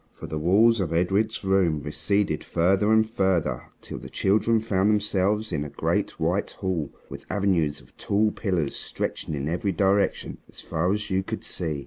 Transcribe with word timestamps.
For 0.13 0.25
the 0.25 0.39
walls 0.39 0.79
of 0.79 0.91
Edred's 0.91 1.43
room 1.43 1.83
receded 1.83 2.43
further 2.43 2.91
and 2.91 3.07
further, 3.07 3.67
till 3.81 3.99
the 3.99 4.09
children 4.09 4.59
found 4.59 4.89
themselves 4.89 5.51
in 5.51 5.63
a 5.63 5.69
great 5.69 6.19
white 6.19 6.49
hall 6.49 6.91
with 7.07 7.23
avenues 7.29 7.81
of 7.81 7.95
tall 7.97 8.31
pillars 8.31 8.75
stretching 8.75 9.35
in 9.35 9.47
every 9.47 9.71
direction 9.73 10.39
as 10.49 10.59
far 10.59 10.91
as 10.91 11.11
you 11.11 11.21
could 11.21 11.43
see. 11.43 11.79